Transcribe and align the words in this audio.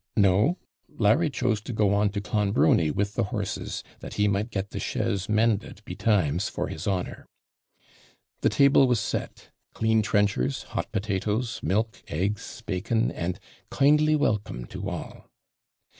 No; 0.17 0.57
Larry 0.89 1.29
chose 1.29 1.61
to 1.61 1.71
go 1.73 1.93
on 1.93 2.09
to 2.09 2.21
Clonbrony 2.21 2.89
with 2.89 3.13
the 3.13 3.25
horses, 3.25 3.83
that 3.99 4.15
he 4.15 4.27
might 4.27 4.49
get 4.49 4.71
the 4.71 4.79
chaise 4.79 5.29
mended 5.29 5.83
betimes 5.85 6.49
for 6.49 6.69
his 6.69 6.87
honour. 6.87 7.27
The 8.39 8.49
table 8.49 8.87
was 8.87 8.99
set; 8.99 9.51
clean 9.75 10.01
trenchers, 10.01 10.63
hot 10.63 10.91
potatoes, 10.91 11.59
milk, 11.61 12.01
eggs, 12.07 12.63
bacon, 12.65 13.11
and 13.11 13.39
'kindly 13.69 14.15
welcome 14.15 14.65
to 14.69 14.89
all.' 14.89 15.29